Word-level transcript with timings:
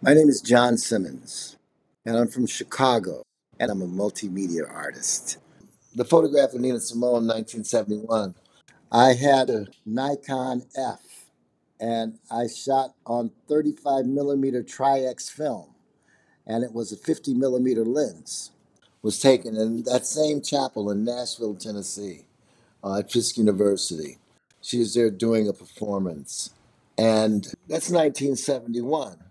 My 0.00 0.14
name 0.14 0.28
is 0.28 0.40
John 0.40 0.78
Simmons, 0.78 1.56
and 2.06 2.16
I'm 2.16 2.28
from 2.28 2.46
Chicago, 2.46 3.22
and 3.58 3.68
I'm 3.68 3.82
a 3.82 3.88
multimedia 3.88 4.62
artist. 4.72 5.38
The 5.92 6.04
photograph 6.04 6.54
of 6.54 6.60
Nina 6.60 6.78
Simone, 6.78 7.22
in 7.22 7.28
1971, 7.28 8.36
I 8.92 9.14
had 9.14 9.50
a 9.50 9.66
Nikon 9.84 10.62
F, 10.76 11.00
and 11.80 12.20
I 12.30 12.46
shot 12.46 12.94
on 13.06 13.32
35 13.48 14.06
millimeter 14.06 14.62
Tri-X 14.62 15.30
film, 15.30 15.74
and 16.46 16.62
it 16.62 16.72
was 16.72 16.92
a 16.92 16.96
50 16.96 17.34
millimeter 17.34 17.84
lens. 17.84 18.52
Was 19.02 19.18
taken 19.18 19.56
in 19.56 19.82
that 19.82 20.06
same 20.06 20.42
chapel 20.42 20.92
in 20.92 21.04
Nashville, 21.04 21.56
Tennessee, 21.56 22.26
uh, 22.84 23.00
at 23.00 23.10
Fisk 23.10 23.36
University. 23.36 24.18
She 24.60 24.78
was 24.78 24.94
there 24.94 25.10
doing 25.10 25.48
a 25.48 25.52
performance, 25.52 26.50
and 26.96 27.46
that's 27.66 27.90
1971 27.90 29.24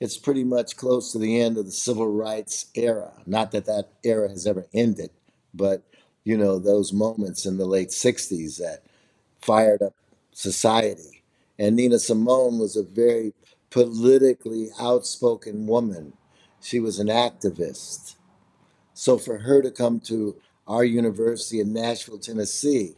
it's 0.00 0.16
pretty 0.16 0.44
much 0.44 0.76
close 0.76 1.12
to 1.12 1.18
the 1.18 1.40
end 1.40 1.58
of 1.58 1.66
the 1.66 1.72
civil 1.72 2.10
rights 2.10 2.66
era. 2.74 3.12
Not 3.26 3.50
that 3.52 3.66
that 3.66 3.90
era 4.04 4.28
has 4.28 4.46
ever 4.46 4.66
ended, 4.72 5.10
but 5.52 5.82
you 6.24 6.36
know 6.36 6.58
those 6.58 6.92
moments 6.92 7.46
in 7.46 7.56
the 7.56 7.66
late 7.66 7.88
'60s 7.88 8.58
that 8.58 8.82
fired 9.40 9.82
up 9.82 9.94
society. 10.32 11.22
And 11.58 11.74
Nina 11.74 11.98
Simone 11.98 12.58
was 12.58 12.76
a 12.76 12.82
very 12.84 13.34
politically 13.70 14.68
outspoken 14.80 15.66
woman. 15.66 16.12
She 16.60 16.78
was 16.78 16.98
an 16.98 17.08
activist. 17.08 18.14
So 18.94 19.18
for 19.18 19.38
her 19.38 19.62
to 19.62 19.70
come 19.70 20.00
to 20.00 20.36
our 20.66 20.84
university 20.84 21.60
in 21.60 21.72
Nashville, 21.72 22.18
Tennessee, 22.18 22.96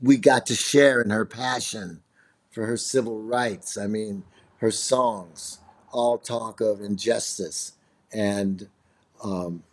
we 0.00 0.16
got 0.18 0.46
to 0.46 0.54
share 0.54 1.00
in 1.00 1.10
her 1.10 1.24
passion 1.24 2.02
for 2.54 2.66
her 2.66 2.76
civil 2.76 3.20
rights. 3.20 3.76
I 3.76 3.88
mean, 3.88 4.22
her 4.58 4.70
songs 4.70 5.58
all 5.92 6.18
talk 6.18 6.60
of 6.60 6.80
injustice, 6.80 7.72
and 8.12 8.68
um, 9.22 9.64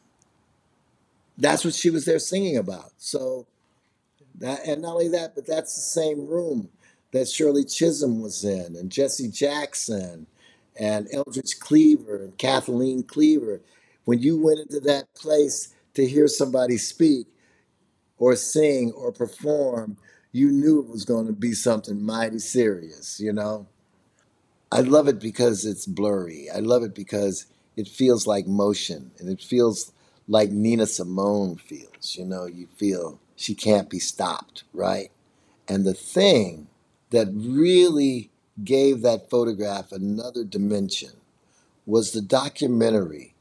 that's 1.37 1.63
what 1.63 1.75
she 1.75 1.91
was 1.91 2.05
there 2.05 2.19
singing 2.19 2.57
about. 2.57 2.91
So 2.97 3.45
that, 4.39 4.65
and 4.65 4.81
not 4.81 4.93
only 4.93 5.09
that, 5.09 5.35
but 5.35 5.45
that's 5.45 5.75
the 5.75 5.81
same 5.81 6.27
room 6.27 6.69
that 7.11 7.29
Shirley 7.29 7.65
Chisholm 7.65 8.21
was 8.21 8.43
in, 8.43 8.75
and 8.75 8.91
Jesse 8.91 9.29
Jackson, 9.29 10.25
and 10.79 11.07
Eldridge 11.13 11.59
Cleaver, 11.59 12.23
and 12.23 12.37
Kathleen 12.37 13.03
Cleaver. 13.03 13.61
When 14.05 14.19
you 14.19 14.41
went 14.41 14.59
into 14.59 14.79
that 14.81 15.13
place 15.13 15.73
to 15.93 16.07
hear 16.07 16.27
somebody 16.27 16.77
speak, 16.77 17.27
or 18.17 18.35
sing, 18.35 18.91
or 18.93 19.11
perform, 19.11 19.97
you 20.31 20.51
knew 20.51 20.79
it 20.79 20.89
was 20.89 21.05
going 21.05 21.27
to 21.27 21.33
be 21.33 21.53
something 21.53 22.01
mighty 22.01 22.39
serious, 22.39 23.19
you 23.19 23.33
know? 23.33 23.67
I 24.71 24.81
love 24.81 25.07
it 25.07 25.19
because 25.19 25.65
it's 25.65 25.85
blurry. 25.85 26.49
I 26.49 26.59
love 26.59 26.83
it 26.83 26.95
because 26.95 27.47
it 27.75 27.87
feels 27.87 28.25
like 28.25 28.47
motion 28.47 29.11
and 29.19 29.29
it 29.29 29.41
feels 29.41 29.91
like 30.27 30.49
Nina 30.51 30.85
Simone 30.85 31.57
feels. 31.57 32.15
You 32.17 32.25
know, 32.25 32.45
you 32.45 32.67
feel 32.77 33.19
she 33.35 33.53
can't 33.53 33.89
be 33.89 33.99
stopped, 33.99 34.63
right? 34.73 35.11
And 35.67 35.85
the 35.85 35.93
thing 35.93 36.67
that 37.09 37.27
really 37.33 38.29
gave 38.63 39.01
that 39.01 39.29
photograph 39.29 39.91
another 39.91 40.45
dimension 40.45 41.11
was 41.85 42.11
the 42.11 42.21
documentary 42.21 43.33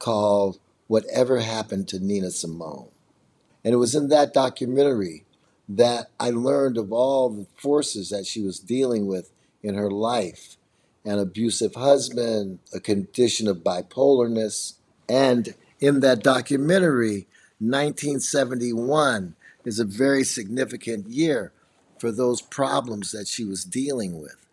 called 0.00 0.58
Whatever 0.88 1.40
Happened 1.40 1.86
to 1.88 2.00
Nina 2.00 2.30
Simone. 2.30 2.88
And 3.64 3.72
it 3.72 3.78
was 3.78 3.94
in 3.94 4.08
that 4.08 4.34
documentary 4.34 5.24
that 5.68 6.10
I 6.20 6.30
learned 6.30 6.76
of 6.76 6.92
all 6.92 7.30
the 7.30 7.46
forces 7.56 8.10
that 8.10 8.26
she 8.26 8.42
was 8.42 8.58
dealing 8.58 9.06
with 9.06 9.30
in 9.62 9.74
her 9.74 9.90
life 9.90 10.56
an 11.06 11.18
abusive 11.18 11.74
husband, 11.74 12.58
a 12.72 12.80
condition 12.80 13.46
of 13.46 13.58
bipolarness. 13.58 14.74
And 15.06 15.54
in 15.78 16.00
that 16.00 16.22
documentary, 16.22 17.26
1971 17.58 19.36
is 19.64 19.78
a 19.78 19.84
very 19.84 20.24
significant 20.24 21.06
year 21.08 21.52
for 21.98 22.10
those 22.10 22.40
problems 22.40 23.12
that 23.12 23.28
she 23.28 23.44
was 23.44 23.64
dealing 23.64 24.20
with. 24.20 24.46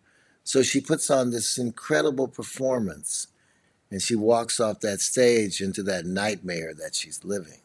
So 0.43 0.61
she 0.61 0.81
puts 0.81 1.09
on 1.09 1.31
this 1.31 1.57
incredible 1.57 2.27
performance 2.27 3.27
and 3.89 4.01
she 4.01 4.15
walks 4.15 4.59
off 4.59 4.79
that 4.81 5.01
stage 5.01 5.61
into 5.61 5.83
that 5.83 6.05
nightmare 6.05 6.73
that 6.73 6.95
she's 6.95 7.23
living. 7.23 7.59